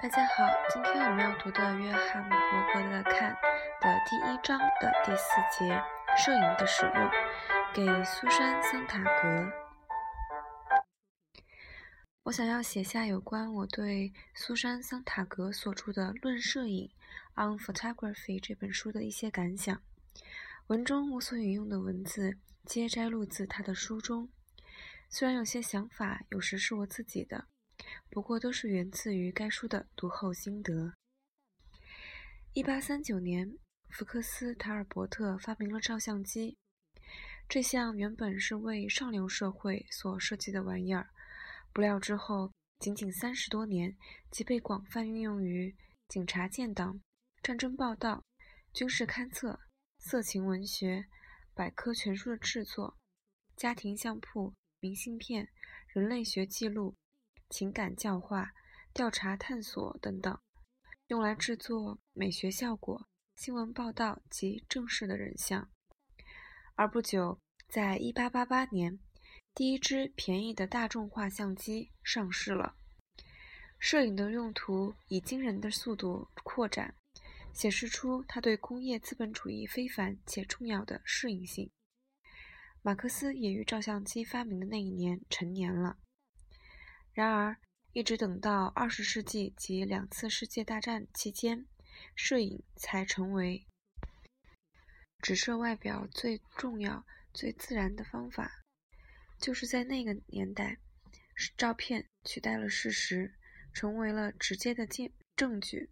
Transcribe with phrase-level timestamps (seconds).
[0.00, 3.34] 大家好，今天我们要读的《约翰·伯格的看》
[3.82, 5.82] 的第一章的第四节，
[6.16, 7.10] 摄影的使用，
[7.74, 9.52] 给苏珊·桑塔格。
[12.22, 16.88] 我想要写下有关我对苏珊·桑塔格所著的《论摄影》
[17.34, 19.82] （On Photography） 这本书的一些感想。
[20.68, 24.28] 文中我所引用的文字皆摘录自他的书中，
[25.10, 27.46] 虽然有些想法有时是我自己的。
[28.10, 30.94] 不过都是源自于该书的读后心得。
[32.52, 33.56] 一八三九年，
[33.90, 36.56] 福克斯·塔尔伯特发明了照相机。
[37.48, 41.08] 这项原本是为上流社会所设计的玩意儿，
[41.72, 43.96] 不料之后仅仅三十多年，
[44.30, 45.74] 即被广泛运用于
[46.08, 47.00] 警察建档、
[47.42, 48.24] 战争报道、
[48.72, 49.60] 军事勘测、
[49.98, 51.06] 色情文学、
[51.54, 52.96] 百科全书的制作、
[53.56, 55.48] 家庭相簿、明信片、
[55.88, 56.94] 人类学记录。
[57.48, 58.52] 情感教化、
[58.92, 60.38] 调查探索等等，
[61.06, 65.70] 用来制作美学效果、新闻报道及正式的人像。
[66.74, 68.98] 而不久，在一八八八年，
[69.54, 72.76] 第一支便宜的大众化相机上市了。
[73.78, 76.94] 摄影的用途以惊人的速度扩展，
[77.52, 81.70] 显示出它对工业资本主义非凡且重要的适应性。
[82.82, 85.98] 马克思也于照相机发明的那一年成年了。
[87.18, 87.56] 然而，
[87.94, 91.66] 一直等到二十世纪及两次世界大战期间，
[92.14, 93.66] 摄影才成为
[95.20, 97.04] 直射外表最重要、
[97.34, 98.62] 最自然的方法。
[99.36, 100.78] 就是在那个年代，
[101.56, 103.34] 照片取代了事实，
[103.74, 105.90] 成为了直接的证证据。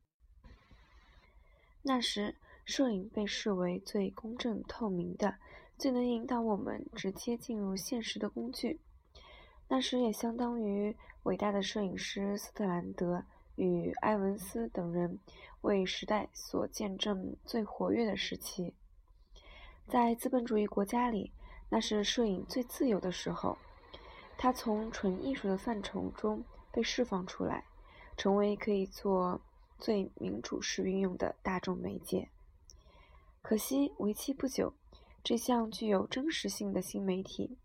[1.82, 5.41] 那时，摄影被视为最公正透明的、
[5.77, 8.78] 最能引导我们直接进入现实的工具。
[9.69, 13.25] 那时也相当于伟大的摄影师斯特兰德
[13.56, 15.19] 与埃文斯等人
[15.62, 18.75] 为时代所见证最活跃的时期。
[19.88, 21.32] 在资本主义国家里，
[21.69, 23.59] 那是摄影最自由的时候。
[24.38, 27.65] 它从纯艺术的范畴中被释放出来，
[28.16, 29.41] 成为可以做
[29.78, 32.28] 最民主式运用的大众媒介。
[33.41, 34.75] 可惜，为期不久，
[35.25, 37.56] 这项具有真实性的新媒体。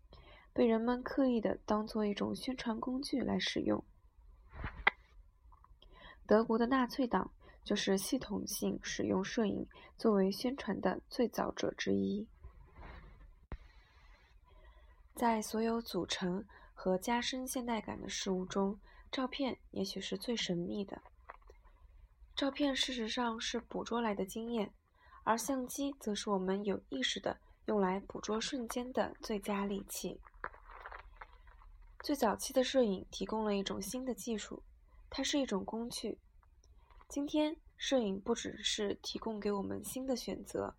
[0.52, 3.82] 被人们刻意的当做一种宣传工具来使用。
[6.26, 7.30] 德国的纳粹党
[7.64, 12.26] 就是系统性使用摄影作为宣传的最早者之一。
[15.14, 18.78] 在所有组成和加深现代感的事物中，
[19.10, 21.00] 照片也许是最神秘的。
[22.34, 24.72] 照片事实上是捕捉来的经验，
[25.22, 30.20] 而相机则是我们有意识的用来捕捉瞬间的最佳利器。
[32.02, 34.60] 最早期的摄影提供了一种新的技术，
[35.08, 36.18] 它是一种工具。
[37.08, 40.74] 今天，摄影不只是提供给我们新的选择，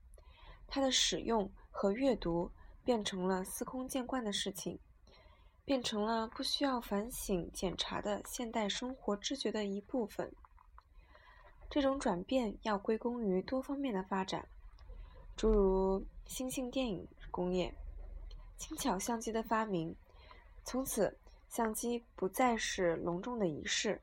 [0.68, 2.52] 它的使用和阅读
[2.84, 4.78] 变成了司空见惯的事情，
[5.64, 10.30] 变成了不需要反省检查的现代生活知觉的一部分。
[11.70, 14.46] 这种转变要归功于多方面的发展，
[15.38, 17.74] 诸如新兴电影工业、
[18.58, 19.96] 轻巧相机的发明。
[20.66, 21.20] 从此，
[21.50, 24.02] 相机不再是隆重的仪式，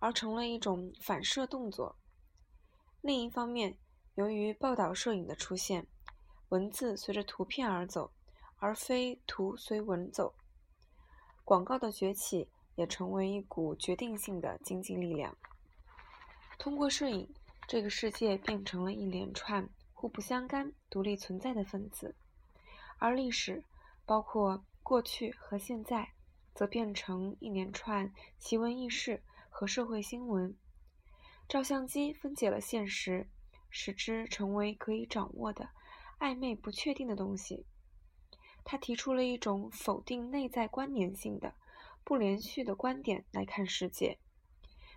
[0.00, 1.96] 而成了一种反射动作。
[3.00, 3.78] 另一方面，
[4.16, 5.86] 由于报道摄影的出现，
[6.48, 8.12] 文字随着图片而走，
[8.58, 10.34] 而非图随文走。
[11.44, 15.36] 广告的崛起也成为一股决定性的经济力量。
[16.58, 17.32] 通过摄影，
[17.68, 22.14] 这个世界变成了一连串互不相干、独立存在的分子，
[22.98, 23.64] 而历史，
[24.04, 24.64] 包括。
[24.82, 26.12] 过去和现在，
[26.54, 30.56] 则变成一连串奇闻异事和社会新闻。
[31.48, 33.28] 照相机分解了现实，
[33.70, 35.70] 使之成为可以掌握的、
[36.18, 37.64] 暧昧不确定的东西。
[38.64, 41.54] 他提出了一种否定内在关联性的、
[42.04, 44.18] 不连续的观点来看世界，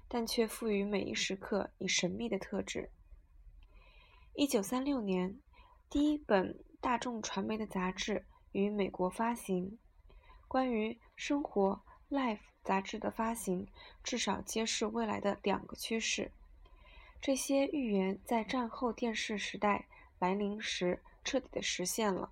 [0.07, 2.91] 但却赋予每一时刻以神秘的特质。
[4.33, 5.39] 一九三六年，
[5.89, 8.25] 第一本大众传媒的杂志。
[8.55, 9.77] 于美国发行。
[10.47, 11.83] 关于生活
[12.15, 13.67] 《Life》杂志的发行，
[14.01, 16.31] 至少揭示未来的两个趋势。
[17.21, 19.87] 这些预言在战后电视时代
[20.19, 22.31] 来临时彻底的实现了。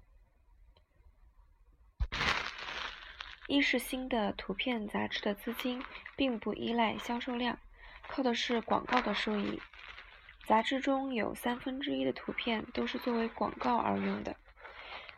[3.47, 5.83] 一是新的图片杂志的资金
[6.15, 7.59] 并不依赖销售量，
[8.07, 9.59] 靠的是广告的收益。
[10.47, 14.37] 杂志中有三分之一的图片都是作为广告而用的。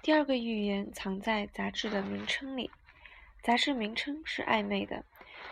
[0.05, 2.69] 第二个预言藏在杂志的名称里，
[3.41, 5.03] 杂志名称是暧昧的，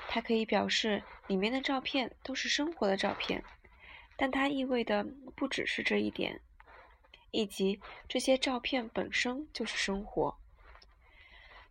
[0.07, 3.43] 它可以表示里面的照片都是生活的照片，
[4.15, 5.03] 但它意味的
[5.35, 6.39] 不只是这一点，
[7.31, 10.37] 以及这些照片本身就是生活。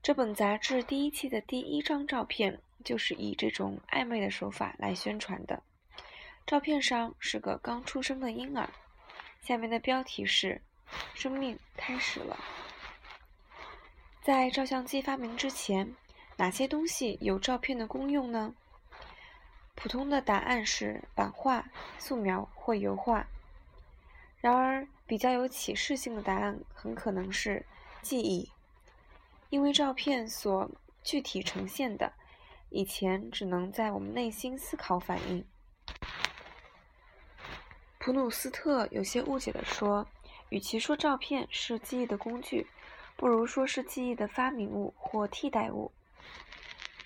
[0.02, 5.62] 这本杂志第一期的第一张照片就是以这种暧昧的手法来宣传的。
[6.44, 8.68] 照片上是个刚出生的婴儿，
[9.40, 10.60] 下面的标题是
[11.14, 12.36] “生命开始了”。
[14.22, 15.96] 在照相机发明之前，
[16.36, 18.54] 哪些东西有照片的功用呢？
[19.74, 23.26] 普通的答案是版画、素描或油画。
[24.40, 27.66] 然而，比较有启示性的答案很可能是
[28.00, 28.48] 记忆。
[29.50, 30.70] 因为照片所
[31.02, 32.12] 具体呈现的，
[32.70, 35.44] 以前只能在我们内心思考反应。
[37.98, 40.06] 普鲁斯特有些误解地说
[40.50, 42.68] ：“与其说照片是记忆的工具，
[43.22, 45.92] 不如说是记忆的发明物或替代物。”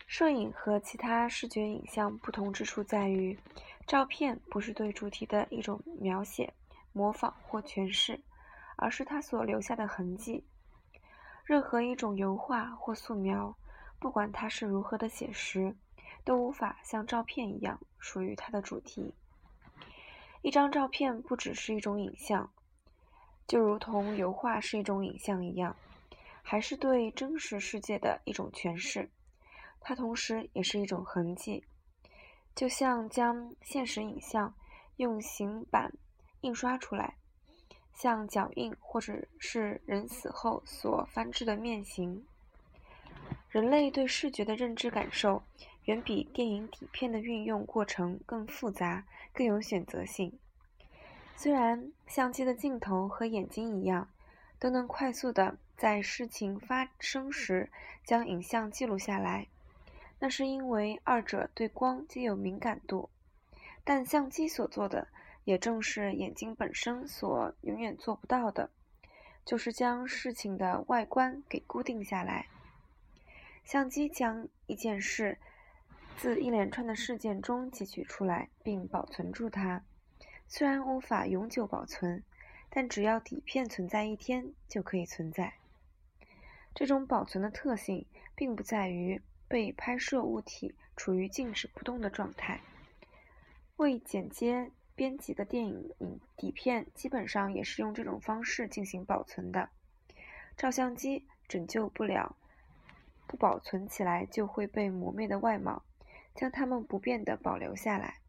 [0.08, 3.38] 摄影和其他视觉影像不同之处在于，
[3.86, 6.54] 照片不是对主题的一种描写、
[6.94, 8.18] 模仿或诠释，
[8.76, 10.42] 而是它所留下的痕迹。
[11.44, 13.54] 任何一种油画或素描，
[13.98, 15.76] 不管它是如何的写实，
[16.24, 19.12] 都无法像照片一样属于它的主题。
[20.40, 22.50] 一张照片不只是一种影像，
[23.46, 25.76] 就如同油画是一种影像一样，
[26.48, 29.10] 还是对真实世界的一种诠释。
[29.80, 31.64] 它同时也是一种痕迹，
[32.54, 34.54] 就像将现实影像
[34.98, 35.92] 用形板
[36.42, 37.16] 印刷出来。
[37.92, 42.24] 像脚印，或者是人死后所翻制的面型。
[43.48, 45.42] 人类对视觉的认知感受，
[45.86, 50.38] 远比电影底片的运用过程更复杂、更有选择性。
[51.34, 54.08] 虽然相机的镜头和眼睛一样，
[54.60, 57.70] 都能快速的在事情发生时
[58.04, 59.46] 将影像记录下来，
[60.18, 63.10] 那是因为二者对光皆有敏感度，
[63.84, 65.08] 但相机所做的。
[65.44, 68.68] 也正是眼睛本身所永远做不到的，
[69.44, 72.48] 就是将事情的外观给固定下来。
[73.62, 75.38] 相机将一件事
[76.16, 79.84] 自一连串的事件中汲取出来，并保存住它。
[80.48, 82.24] 虽然无法永久保存，
[82.68, 85.54] 但只要底片存在一天，就可以存在。
[86.76, 88.06] 这种保存的特性，
[88.36, 92.60] 并不在于被拍摄物体处于静止不动的状态。
[93.76, 94.70] 未剪接。
[94.94, 99.68] 编辑的电影影底片基本上也是用这种方式进行保存的。
[100.56, 102.34] 照相机拯救不了
[103.26, 105.84] 不保存起来就会被磨灭的外貌，
[106.34, 108.22] 将它们不变的保留下来。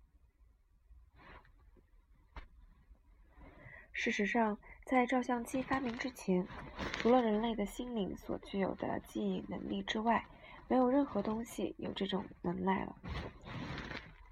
[3.94, 4.60] 事实上，
[4.90, 6.48] 在照相机发明之前，
[6.94, 10.26] 除了人类的心灵所具有的记忆能力之外，
[10.70, 12.96] 没有任何东西有这种能耐了。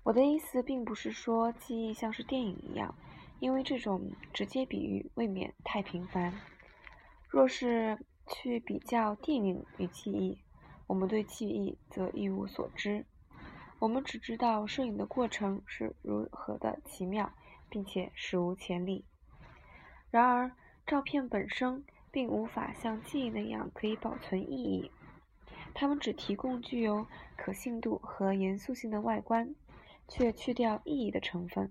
[0.03, 2.95] 我的意思并不是说记忆像是电影一样，
[3.41, 6.33] 因为这种直接比喻未免太平凡。
[7.27, 10.39] 若是去比较电影与记忆，
[10.87, 13.05] 我们对记忆则一无所知。
[13.79, 17.29] 我们只知道摄影的过程是如何的奇妙，
[17.69, 19.03] 并且史无前例。
[20.15, 20.49] 然而，
[20.87, 24.89] 照片本身并无法像记忆那样可以保存意义，
[25.73, 29.53] 它们只提供具有可信度和严肃性的外观。
[30.07, 31.69] 却去掉意义的成分，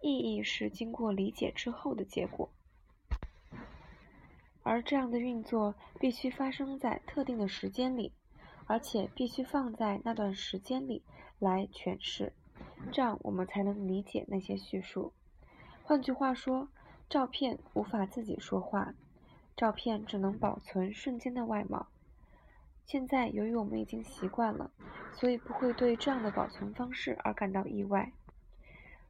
[0.00, 2.50] 意义是经过理解之后的结果，
[4.62, 8.12] 而这样的运作必须发生在特定的时间里，
[8.66, 11.04] 而且必须放在那段时间里
[11.38, 12.32] 来诠释，
[12.90, 15.12] 这样我们才能理解那些叙述。
[15.82, 16.68] 换句话说，
[17.08, 18.92] 照片无法自己说话，
[19.56, 21.86] 照片只能保存瞬间的外貌。
[22.84, 24.70] 现在，由于我们已经习惯了，
[25.14, 28.12] 所以不会对这样的保存方式而感到意外。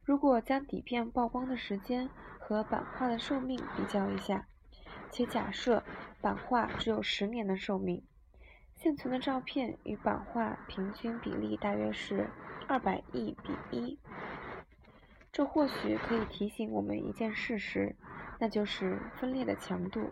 [0.05, 4.47] 如果将底片曝光的时间和版画的寿命比较一下，
[5.11, 5.83] 且假设
[6.21, 8.01] 版画只有十年的寿命，
[8.77, 12.29] 现存的照片与版画平均比例大约是
[12.65, 13.99] 二百亿比一。
[15.31, 17.95] 这或许可以提醒我们一件事实，
[18.39, 20.09] 那就是分裂的强度。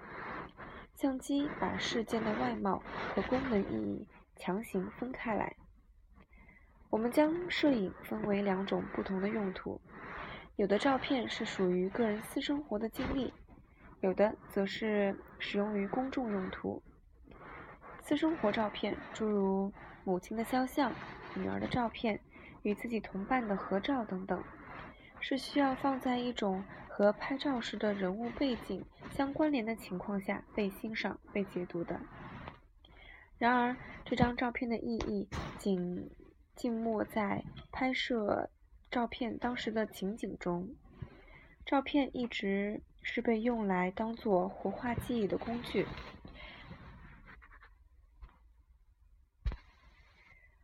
[0.94, 2.82] 相机把事件的外貌
[3.14, 5.56] 和功能意义强行分开来。
[6.90, 9.80] 我们将摄影分为两种不同的用途：
[10.56, 13.34] 有的照片是属于个人私生活的经历，
[14.02, 16.82] 有的则是使用于公众用途。
[18.02, 19.72] 私生活照片，诸如
[20.04, 20.92] 母亲的肖像、
[21.36, 22.20] 女儿的照片、
[22.64, 24.42] 与自己同伴的合照等等，
[25.20, 26.64] 是需要放在一种。
[26.90, 32.02] 和拍照时的人物背景相关联的情况下被欣赏、被解读的。
[33.38, 36.10] 然而，这张照片的意义仅
[36.56, 38.50] 浸没在拍摄
[38.90, 40.76] 照片当时的情景中。
[41.68, 45.86] 照片一直是被用来当做活化记忆的工具。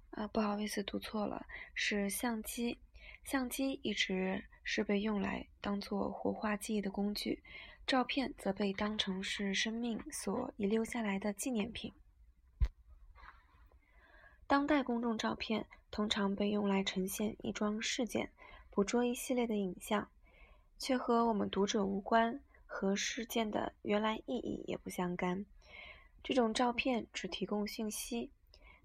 [0.10, 1.46] 啊，不好意思，读错了，
[1.76, 2.80] 是相机。
[3.24, 7.42] 相机一直是被用来当做活化记忆的工具，
[7.88, 11.94] 照片则被当成是生命所遗留下来的纪念品。
[14.46, 18.30] 当代公众照片通常被用来呈现一桩事件，
[18.70, 20.10] 捕捉一系列的影像，
[20.78, 25.46] 却和我们读者无关，和事件的原来意义也不相干。
[26.22, 28.30] 这种照片只提供讯息，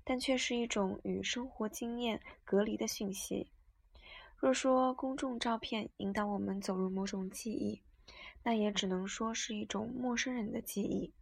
[0.05, 3.51] 但却是一种与生活经验隔离的讯息。
[4.41, 7.83] 若说公众照片引导我们走入某种记忆，
[8.45, 11.13] 那也只能说是一种陌生人的记忆。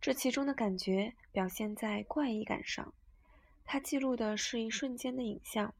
[0.00, 2.92] 这其中的感觉表现在怪异感上。
[3.64, 5.72] 它记录的是一瞬间的影像，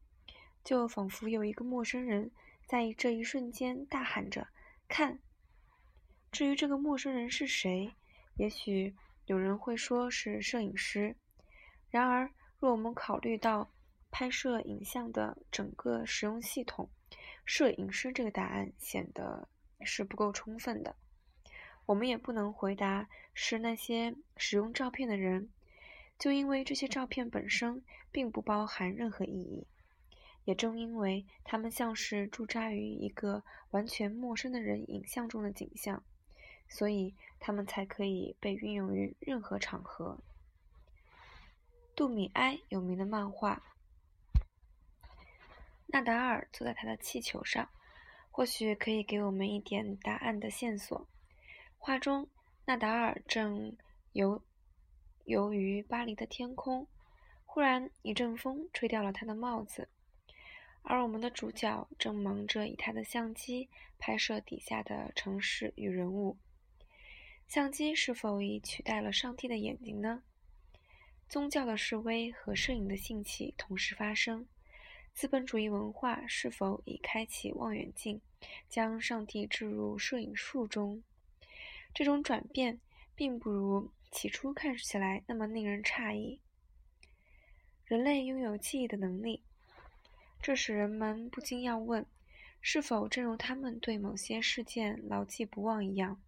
[0.63, 2.31] 就仿佛有一个陌生人
[2.65, 4.47] 在这一瞬间大喊着
[4.87, 5.19] “看”。
[6.31, 7.93] 至于这个陌生人是谁，
[8.37, 11.15] 也许有人会说是摄影师。
[11.89, 13.69] 然而，若我们考虑到
[14.11, 16.89] 拍摄影像的整个使用系统，
[17.45, 19.47] 摄影师这个答案显得
[19.81, 20.95] 是不够充分的。
[21.85, 25.49] 我们也不能回答是那些使用照片的人。
[26.19, 29.67] 就因为这些照片本身并不包含任何意义，
[30.45, 36.01] 也正因为他们像是驻扎于一个完全陌生的人影像中的景象，
[36.67, 40.17] 所以他们才可以被运用于任何场合。
[41.95, 43.55] 杜米埃有名的漫画
[45.87, 47.63] 《纳达尔坐在他的气球上》，
[48.29, 51.07] 或许可以给我们一点答案的线索。
[51.77, 52.29] 画中，
[52.65, 53.75] 纳达尔正
[54.13, 54.41] 游。
[55.25, 56.87] 游于巴黎的天空，
[57.45, 59.89] 忽然一阵风吹掉了他的帽子，
[60.83, 63.67] 而我们的主角正忙着以他的相机
[63.99, 66.37] 拍摄底下的城市与人物。
[67.45, 70.23] 相机是否已取代了上帝的眼睛呢？
[71.27, 74.47] 宗教的示威和摄影的兴起同时发生。
[75.17, 78.21] 资本主义文化是否已开启望远镜，
[78.69, 81.01] 将上帝置入摄影术中？
[81.91, 82.79] 这种转变
[83.15, 83.91] 并不如。
[84.11, 86.39] 起初看起来那么令人诧异。
[87.83, 89.41] 人类拥有记忆的能力，
[90.39, 92.05] 这使人们不禁要问：
[92.61, 96.21] 是否正如他们对某些事件牢记不忘一样，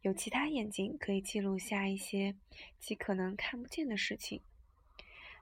[0.00, 2.34] 有其他眼睛可以记录下一些
[2.80, 4.40] 极可能看不见的事情？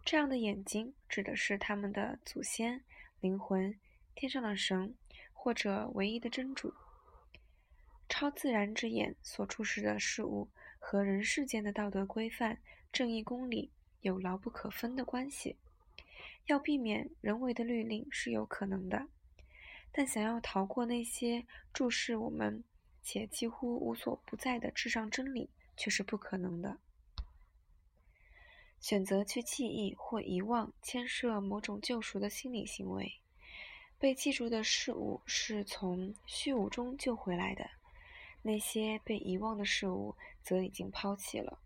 [0.05, 2.83] 这样的眼睛指的是他们的祖先、
[3.21, 3.79] 灵魂、
[4.15, 4.95] 天上的神，
[5.33, 6.75] 或者唯一的真主。
[8.09, 10.49] 超自然之眼所注视的事物。
[10.83, 12.59] 和人世间的道德规范、
[12.91, 15.57] 正义公理有牢不可分的关系。
[16.47, 19.07] 要避免人为的律令是有可能的，
[19.93, 22.65] 但想要逃过那些注视我们
[23.03, 26.79] 且几乎无所不在的至上真理却是不可能的。
[28.81, 33.13] 选择去记忆或遗忘，牵涉某种救赎的心理行为。
[33.99, 37.71] 被记住的事物是从虚无中救回来的。
[38.43, 41.59] 那些被遗忘的事物则已经抛弃了。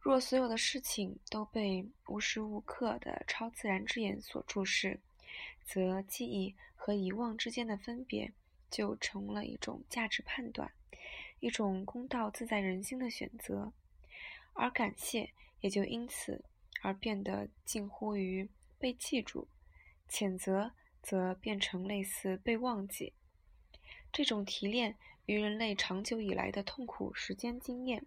[0.00, 4.98] 若所有的事情都被无时无刻的超自然之眼所注视，
[5.66, 8.32] 则记忆和遗忘之间的分别
[8.70, 10.72] 就成了一种价值判断，
[11.40, 13.70] 一种公道自在人心的选择，
[14.54, 16.44] 而感谢也就因此
[16.82, 18.48] 而变得近乎于
[18.78, 19.48] 被记住，
[20.08, 20.72] 谴责
[21.02, 23.12] 则变成类似被忘记。
[24.12, 24.96] 这种提炼。
[25.28, 28.06] 与人类长久以来的痛苦时间经验，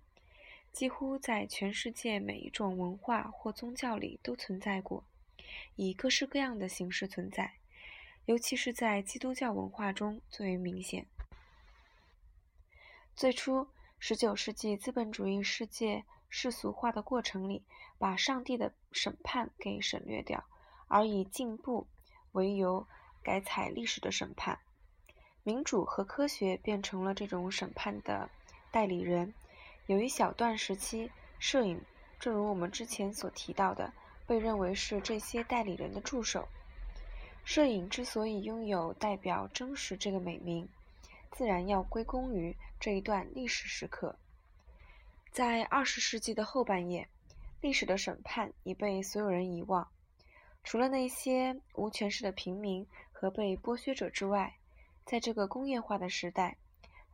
[0.73, 5.05] 几乎在全世界每一种文化或宗教里都存在过，
[5.75, 7.59] 以各式各样的形式存在，
[8.25, 11.05] 尤其是在基督教文化中最为明显。
[13.15, 13.67] 最初
[14.01, 17.61] ，19世纪资本主义世界世俗化的过程里，
[17.99, 20.43] 把上帝的审判给省略掉，
[20.87, 21.85] 而以进步
[22.31, 22.87] 为由
[23.21, 24.57] 改采历史的审判。
[25.43, 28.29] 民主和科学变成了这种审判的
[28.71, 29.33] 代理人。
[29.87, 31.81] 有一小段时期，摄影，
[32.17, 33.91] 正如我们之前所提到的，
[34.25, 36.47] 被认为是这些代理人的助手。
[37.43, 40.69] 摄影之所以拥有代表真实这个美名，
[41.31, 44.15] 自然要归功于这一段历史时刻。
[45.31, 47.07] 在二十世纪的后半叶，
[47.61, 49.89] 历史的审判已被所有人遗忘，
[50.61, 54.57] 除了那些无权势的平民和被剥削者之外。
[55.05, 56.57] 在这个工业化的时代，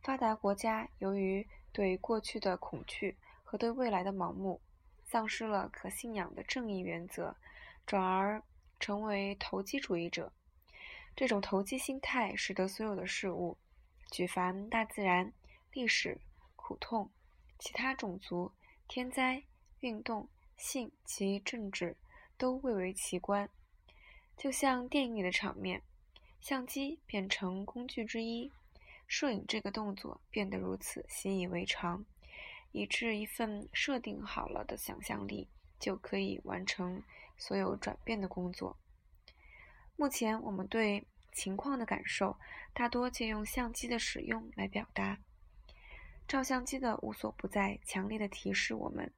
[0.01, 4.59] 发达国家由于对过去的恐惧和对未来的盲目，
[5.05, 7.36] 丧失了可信仰的正义原则，
[7.86, 8.41] 转而
[8.79, 10.33] 成为投机主义者。
[11.15, 13.57] 这种投机心态使得所有的事物，
[14.09, 15.31] 举凡大自然、
[15.71, 16.19] 历史、
[16.55, 17.12] 苦痛、
[17.59, 18.51] 其他种族、
[18.87, 19.43] 天灾、
[19.79, 21.95] 运动、性及政治，
[22.37, 23.49] 都蔚为奇观。
[24.35, 25.81] 就像电影里的场面，
[26.39, 28.51] 相机变成工具之一，
[29.07, 32.05] 摄影这个动作变得如此习以为常，
[32.71, 35.47] 以致一份设定好了的想象力
[35.79, 37.01] 就可以完成
[37.37, 38.77] 所有转变的工作。
[39.95, 42.37] 目前我们对情况的感受，
[42.73, 45.17] 大多借用相机的使用来表达。
[46.27, 49.10] 照相机的无所不在，强烈的提示我们，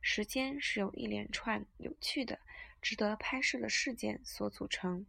[0.00, 2.40] 时间是由一连串有趣的、
[2.82, 5.06] 值得拍摄的事件所组成。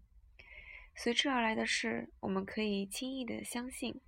[0.95, 3.99] 随之而来的是，我们可以轻易地相信，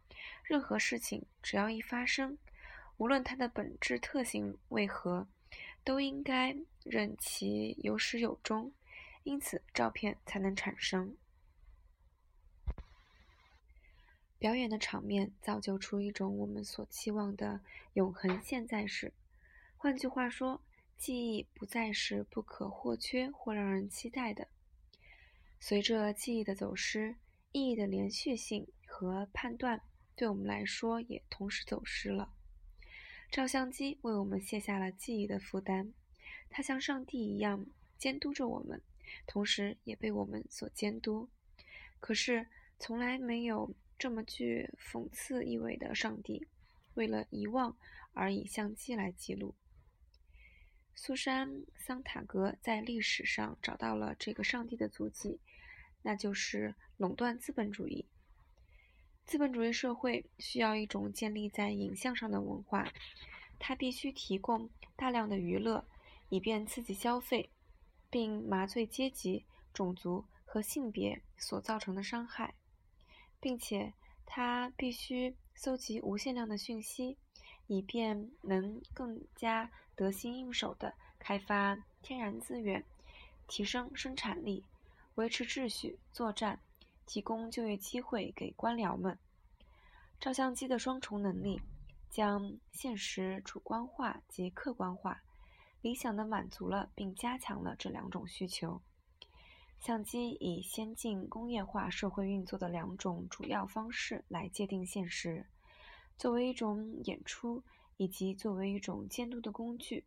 [0.44, 2.38] 任何事情只要一发生，
[2.98, 5.28] 无论它的本质特性为何，
[5.84, 8.72] 都应该任其有始有终。
[9.24, 11.18] 因此，照片才能产生。
[14.40, 17.62] 表演的场面造就出一种我们所期望的
[17.94, 19.14] 永恒现在式。
[19.76, 20.62] 换句话说，
[20.98, 24.48] 记忆不再是不可或缺或让人期待的。
[25.60, 27.16] 随着记忆的走失，
[27.52, 29.82] 意义的连续性和判断
[30.16, 32.32] 对我们来说也同时走失了。
[33.30, 35.94] 照相机为我们卸下了记忆的负担，
[36.50, 37.66] 它像上帝一样
[37.98, 38.82] 监督着我们。
[39.26, 41.28] 同时也被我们所监督。
[42.00, 46.48] 可是，从来没有这么具讽刺意味的上帝，
[46.96, 47.78] 为了遗忘
[48.14, 49.54] 而以相机来记录。
[50.96, 55.40] 苏珊·桑塔格在历史上找到了这个上帝的足迹，
[56.02, 58.08] 那就是垄断资本主义。
[59.26, 62.92] 资本主义社会需要一种建立在影像上的文化，
[63.60, 65.86] 它必须提供大量的娱乐，
[66.30, 67.52] 以便刺激消费。
[68.12, 72.56] 并麻醉阶级、种族和性别所造成的伤害，
[73.40, 73.94] 并且
[74.32, 77.18] 他必须搜集无限量的讯息，
[77.66, 82.86] 以便能更加得心应手地开发天然资源，
[83.48, 84.64] 提升生产力，
[85.16, 86.60] 维持秩序、作战，
[87.08, 89.18] 提供就业机会给官僚们。
[90.20, 91.60] 照相机的双重能力
[92.12, 95.24] 将现实主观化及客观化。
[95.82, 98.80] 理想地满足了并加强了这两种需求。
[99.80, 105.48] 相机以先进工业化社会运作的两种主要方式来界定现实，
[106.18, 107.64] 作为一种演出
[107.96, 110.06] 以及作为一种监督的工具。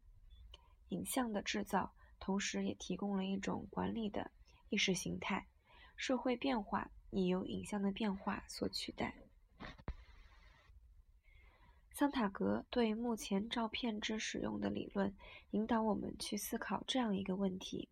[0.91, 4.31] 影像的制造同时也提供了一种管理的
[4.69, 5.47] 意识形态。
[5.97, 9.15] 社会变化已由影像的变化所取代。
[11.93, 15.15] 桑塔格对目前照片之使用的理论，
[15.53, 17.89] 引导我们去思考这样一个问题：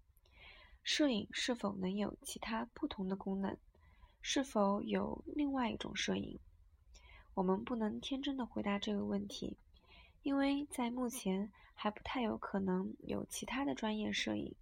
[0.82, 3.56] 摄影是否能有其他不同的功能？
[4.20, 6.38] 是否有另外一种摄影？
[7.34, 9.56] 我们不能天真的回答这个问题，
[10.22, 14.54] 因为在目前还不太有可能有其他的专业摄影。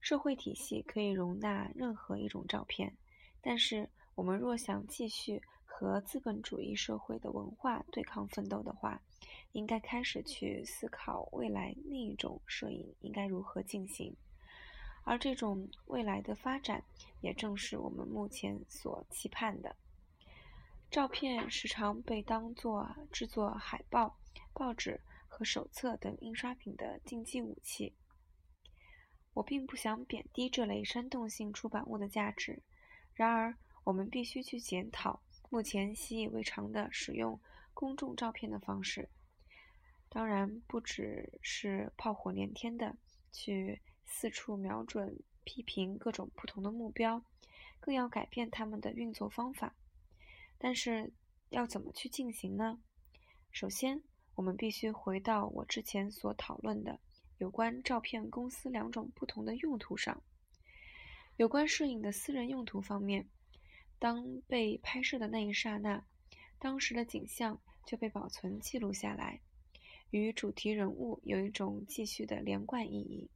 [0.00, 2.96] 社会体系可以容纳任何一种照片，
[3.40, 5.42] 但是我们若想继续。
[5.76, 9.02] 和资本主义社会的文化对抗奋斗的话，
[9.50, 14.16] 应该开始去思考未来另一种摄影应该如何进行，
[15.04, 16.82] 而这种未来的发展
[17.20, 19.76] 也正是我们目前所期盼的。
[20.90, 24.16] 照片时常被当作制作海报、
[24.52, 27.94] 报纸和手册等印刷品的竞技武器。
[29.34, 32.62] 我并不想贬低这类煽动性出版物的价值，
[33.14, 35.20] 然而我们必须去检讨。
[35.50, 37.38] 目前习以为常的使用
[37.74, 39.08] 公众照片的方式，
[40.08, 42.96] 当然不只是炮火连天的
[43.30, 43.80] 去
[44.16, 47.24] 四处瞄准、批评各种不同的目标，
[47.80, 49.74] 更要改变他们的运作方法。
[50.56, 51.12] 但是
[51.50, 52.78] 要怎么去进行呢？
[53.50, 54.04] 首先，
[54.36, 57.00] 我们必须回到我之前所讨论的
[57.38, 60.22] 有关照片公司两种不同的用途上。
[61.36, 63.26] 有关摄影的私人用途方面。
[63.98, 66.04] 当被拍摄的那一刹那，
[66.60, 69.40] 当时的景象就被保存记录下来，
[70.10, 73.28] 与主题人物有一种继续的连贯意义。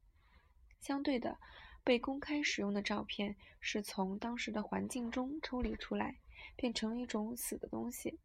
[0.81, 1.39] 相对的，
[1.85, 6.17] 被公开使用的照片是从当时的环境中抽离出来，
[6.57, 8.19] 变成一种死的东西。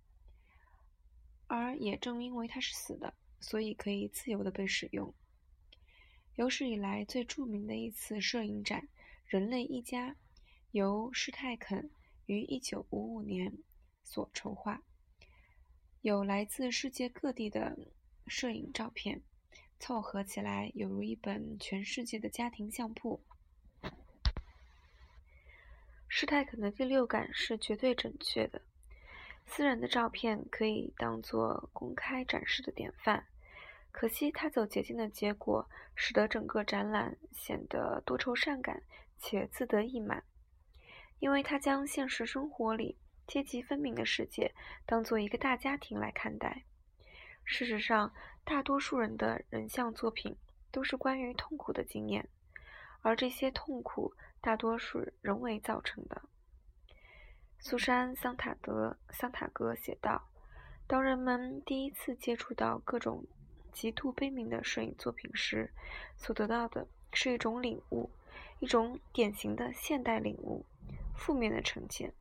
[1.48, 5.14] 而也正因为它是死的，所以可以自由的被使用。
[6.36, 8.88] 有史以来最著名的一次摄影展——
[9.28, 10.16] 人类一家，
[10.72, 11.92] 由施泰肯。
[12.26, 13.58] 于一九五五年
[14.02, 14.82] 所筹划，
[16.00, 17.78] 有来自世界各地的
[18.28, 19.22] 摄影照片，
[19.84, 23.20] 凑合起来犹如一本全世界的家庭相簿。
[26.08, 28.62] 施泰肯的第六感是绝对准确的。
[29.46, 33.26] 私人的照片可以当做公开展示的典范，
[33.92, 38.84] 可惜他走捷径的结果，使得整个展览显得多愁善感
[39.20, 40.24] 且自得意满，
[41.20, 46.64] 因为他将现实生活里阶级分明的世界当做一个大家庭来看待。
[47.46, 50.36] 事实上，大多数人的人像作品
[50.72, 52.28] 都是关于痛苦的经验，
[53.02, 56.22] 而这些痛苦大多数人为造成的。
[57.60, 60.28] 苏珊·桑塔德桑塔格写道
[60.86, 63.26] ：“当人们第一次接触到各种
[63.72, 65.72] 极度悲悯的摄影作品时，
[66.18, 68.10] 所得到的是一种领悟，
[68.60, 70.66] 一种典型的现代领悟，
[71.16, 72.14] 负面的呈现。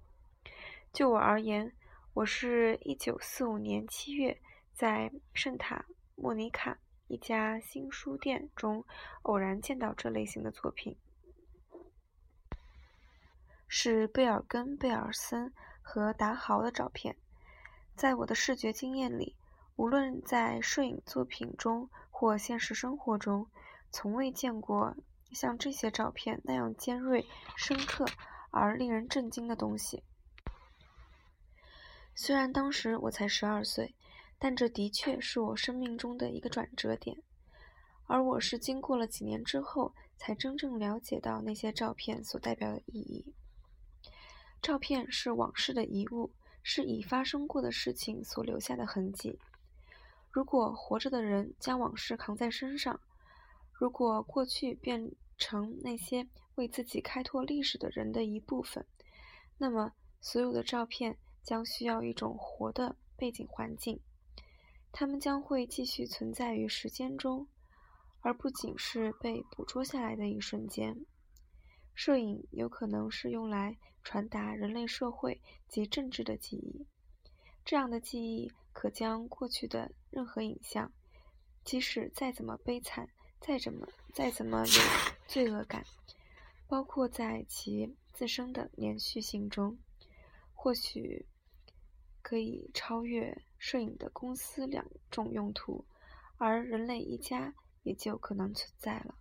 [0.93, 1.73] 就我而言，
[2.15, 4.39] 我是一九四五年七月
[4.83, 5.85] 在圣塔
[6.17, 8.85] 莫尼卡一家新书店中
[9.23, 10.99] 偶然见到这类型的作品。”
[13.69, 17.17] 是贝尔根、贝尔森和达豪的照片。
[17.95, 19.37] 在我的视觉经验里，
[19.77, 23.47] 无论在摄影作品中或现实生活中，
[23.93, 24.97] 从未见过
[25.31, 27.25] 像这些照片那样尖锐、
[27.57, 28.05] 深刻
[28.51, 30.03] 而令人震惊的东西。
[32.17, 33.95] 虽然当时我才十二岁，
[34.45, 37.17] 但这的确是我生命中的一个转折点。
[38.09, 43.33] 而我是经过了几年之后，才真正了解到那些照片所代表的意义。
[44.61, 46.33] 照片是往事的遗物，
[46.65, 49.39] 是已发生过的事情所留下的痕迹。
[50.33, 52.99] 如果活着的人将往事扛在身上，
[53.73, 56.27] 如果过去变成那些
[56.57, 58.85] 为自己开拓历史的人的一部分，
[59.57, 64.01] 那么所有的照片将需要一种活的背景环境，
[64.93, 67.49] 它们将会继续存在于时间中，
[68.21, 71.05] 而不仅是被捕捉下来的一瞬间。
[71.95, 76.87] 摄影有可能是用来传达人类社会及政治的记忆，
[77.65, 80.93] 这样的记忆可将过去的任何影像，
[81.65, 83.09] 即使再怎么悲惨，
[83.41, 84.83] 再怎么再怎么有
[85.27, 85.85] 罪恶感，
[86.67, 89.79] 包括在其自身的连续性中，
[90.55, 91.27] 或许
[92.23, 95.85] 可以超越摄影的公司两种用途，
[96.37, 99.15] 而人类一家也就可能存在了。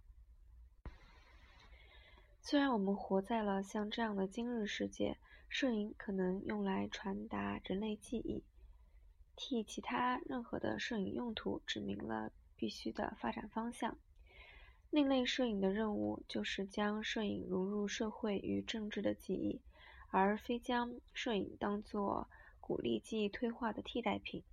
[2.41, 5.15] 虽然我们活在了像这样的今日世界，
[5.47, 8.43] 摄影可能用来传达人类记忆，
[9.35, 13.95] 替其他任何的摄影用途指明了必须的发展方向。
[14.89, 19.61] 另类摄影的任务就是将摄影融入社会与政治的记忆，
[20.09, 22.27] 而非将摄影当作
[22.61, 24.43] 鼓励记忆退化的替代品。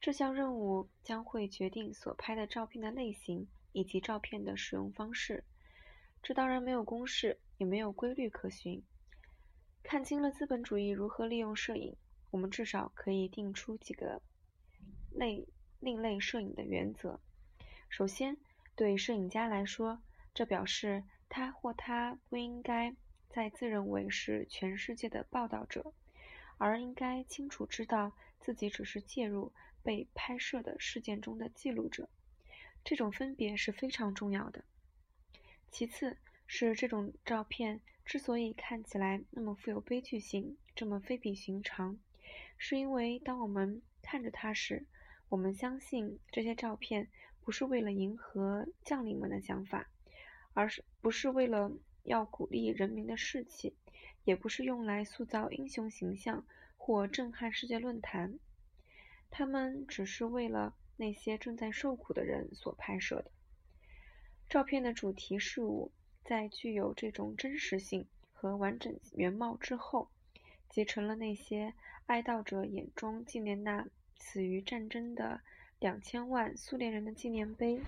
[0.00, 5.44] 这项任务将会决定所拍的照片的类型以及照片的使用方式。
[6.22, 8.82] 这当然没有公式，也没有规律可循。
[9.82, 11.96] 看清了资本主义如何利用摄影，
[12.30, 14.22] 我们至少可以定出几个
[15.10, 15.46] 类
[15.80, 17.20] 另类摄影的原则。
[17.88, 18.36] 首先，
[18.74, 20.00] 对摄影家来说，
[20.32, 22.94] 这表示他或她不应该
[23.28, 25.92] 再自认为是全世界的报道者，
[26.62, 32.08] 而应该清楚知道自己只是介入被拍摄的事件中的记录者。
[32.84, 34.62] 这种分别是非常重要的。
[35.72, 41.98] 其次是这种照片之所以看起来那么富有悲剧性，这么非比寻常，
[42.56, 44.86] 是因为当我们看着它时，
[45.30, 47.08] 我们相信这些照片
[47.40, 49.90] 不是为了迎合将领们的想法，
[50.54, 51.72] 而是不是为了
[52.04, 53.74] 要鼓励人民的士气，
[54.24, 56.44] 也不是用来塑造英雄形象
[56.76, 58.38] 或震撼世界论坛，
[59.30, 63.30] 他们只是为了那些正在受苦的人所拍摄的。
[64.48, 65.90] 照片的主题事物
[66.24, 70.08] 在具有这种真实性和完整原貌之后，
[70.68, 71.74] 结成了那些
[72.06, 73.86] 哀悼者眼中纪念那
[74.18, 75.40] 死于战争的
[75.80, 77.80] 两千万苏联人的纪念碑。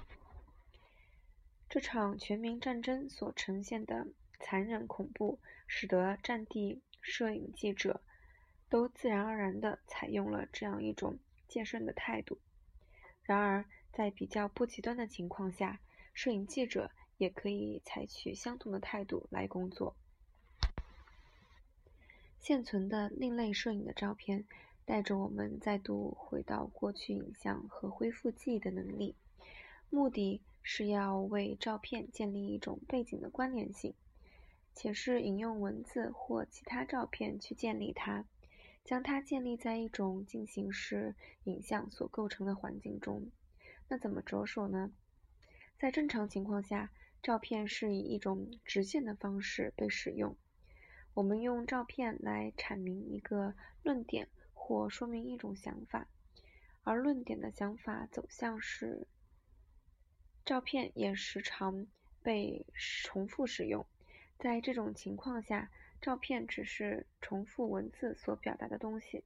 [1.68, 4.06] 这场全民战争所呈现的
[4.46, 8.02] 残忍恐怖，使得战地摄影记者
[8.68, 12.36] 都自然而然地采用了这样一种戒慎的态度。
[13.22, 15.80] 然而，在比较不极端的情况下，
[16.12, 19.96] 摄影记者也可以采取相同的态度来工作。
[22.38, 24.44] 现存的另类摄影的照片，
[24.84, 29.16] 带着我们再度回到过去影像和恢复记忆的能力，
[29.88, 33.94] 目的是要为照片建立一种背景的关联性，
[34.74, 38.26] 且是引用文字或其他照片去建立它，
[38.84, 43.30] 将它建立在一种进行式影像所构成的环境中。
[43.88, 44.92] 那怎么着手呢？
[45.78, 46.90] 在正常情况下，
[47.22, 50.36] 照片是以一种直线的方式被使用。
[51.14, 56.08] 我们用照片来阐明一个论点或说明一种想法，
[56.82, 59.06] 而论点的想法走向是，
[60.44, 61.86] 照片也时常
[62.22, 63.86] 被重复使用。
[64.44, 65.70] 在这种情况下，
[66.02, 69.24] 照片只是重复文字所表达的东西，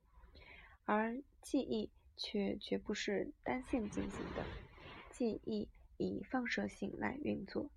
[0.84, 4.44] 而记忆却绝不是单线进行的。
[5.10, 7.68] 记忆以放射性来运作，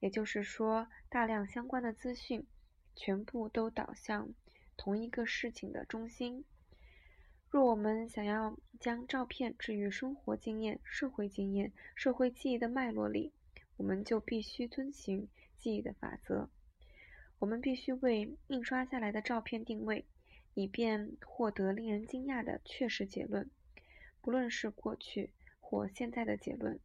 [0.00, 2.46] 也就是说，大量相关的资讯。
[2.94, 4.34] 全部都导向
[4.76, 6.44] 同一个事情的中心。
[7.48, 13.32] 若我们想要将照片置于生活经验、社会经验、社会记忆的脉络里，
[13.78, 15.26] 我们就必须遵循
[15.56, 16.50] 记忆的法则。
[17.42, 20.04] 我们必须为印刷下来的照片定位，
[20.54, 23.50] 以便获得令人惊讶的确实结论，
[24.20, 26.78] 不论是过去或现在的结论。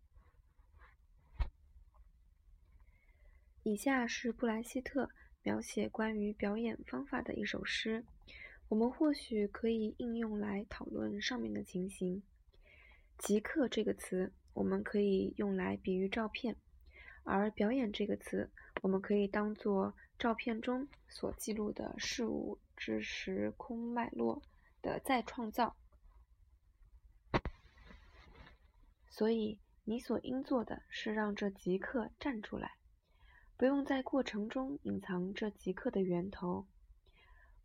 [3.61, 5.11] 以下是布莱希特。
[5.43, 8.03] 描写关于表演方法的一首诗，
[8.67, 12.21] 我们或许可以应用来讨论上面的情形。
[13.17, 16.57] 即刻这个词，我们可以用来比喻照片，
[17.23, 18.49] 而表演这个词，
[18.81, 24.41] 我们可以当做照片中所记录的事物之时空脉络
[24.81, 25.75] 的再创造。
[29.07, 32.77] 所以，你所应做的是让这即刻站出来。
[33.55, 36.67] 不用在过程中隐藏这即刻的源头，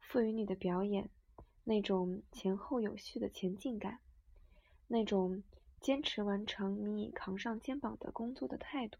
[0.00, 1.10] 赋予你的表演
[1.64, 4.00] 那种前后有序的前进感，
[4.88, 5.42] 那种
[5.80, 8.98] 坚持完成你已扛上肩膀的工作的态度。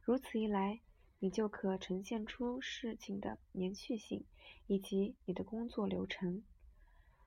[0.00, 0.80] 如此一来，
[1.24, 4.26] 你就可呈现出事情的连续性
[4.66, 6.44] 以及你的工作流程，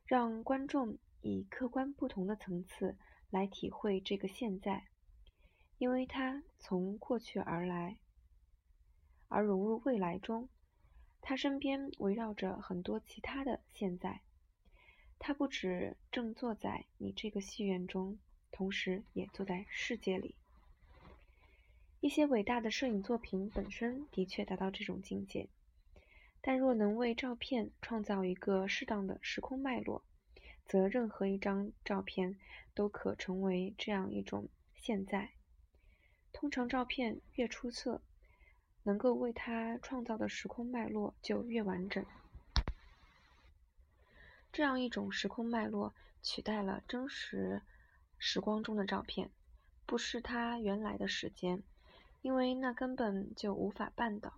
[0.06, 2.96] 让观众以客观不同的层次
[3.32, 4.86] 来体会这个现在，
[5.80, 7.98] 因为它从过去而来。
[9.30, 10.48] 而融入未来中，
[11.20, 14.22] 他身边围绕着很多其他的现在。
[15.18, 18.20] 他不止正坐在你这个戏院中，
[18.52, 20.36] 同时也坐在世界里。
[22.08, 25.50] 一些伟大的摄影作品本身的确达到这种境界，
[26.40, 30.02] 但若能为照片创造一个适当的时空脉络，
[30.66, 32.38] 则任何一张照片
[32.74, 35.32] 都可成为这样一种现在。
[36.32, 38.02] 通常，照片越出色。
[38.84, 42.06] 能够为他创造的时空脉络就越完整。
[44.54, 45.94] 这样一种时空脉络
[46.24, 47.62] 取代了真实
[48.18, 49.30] 时光中的照片，
[49.86, 51.62] 不是他原来的时间，
[52.28, 54.34] 因为那根本就无法办到，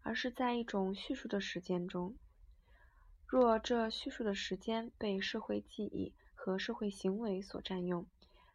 [0.00, 2.16] 而是在一种叙述的时间中。
[3.28, 8.04] 若这叙述的时间被社会记忆和社会行为所占用，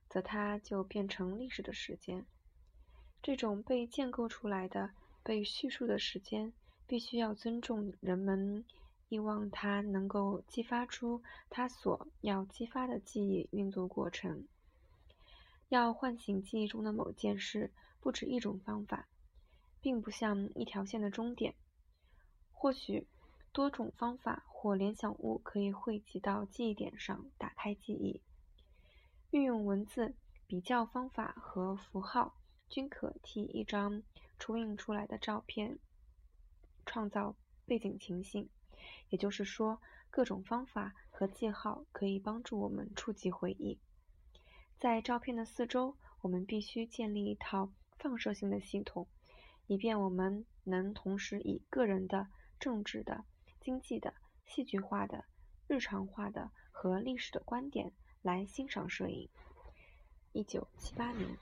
[0.10, 2.26] 则它就变成历史的时间。
[3.24, 4.90] 这种被建构出来的。
[5.24, 6.52] 被叙述的时间
[6.86, 8.66] 必须要尊重人们
[9.08, 14.46] 希望它能够激发出它所要激发的记忆运作过程。
[15.70, 17.72] 要唤醒记忆中的某件事，
[18.08, 19.10] 不止一种方法，
[19.82, 21.56] 并不像一条线的终点。
[22.54, 23.06] 或许
[23.52, 28.22] 多种方法或联想物可以汇集到记忆点上，打开记忆。
[29.32, 30.15] 运用文字、
[30.48, 32.38] 比较方法和符号
[32.70, 34.02] 均可替一张。
[34.39, 35.78] 初印出来的照片
[36.86, 38.48] 创造背景情形，
[39.10, 43.78] 也就是说，各种方法和记号可以帮助我们触及回忆。
[44.80, 49.08] 在照片的四周，我们必须建立一套放射性的系统，
[49.68, 52.28] 以便我们能同时以个人的、
[52.60, 53.26] 政治的、
[53.60, 54.14] 经济的、
[54.46, 55.26] 戏剧化的、
[55.68, 59.30] 日常化的和历史的观点来欣赏摄影。
[60.34, 61.38] 一九七八年。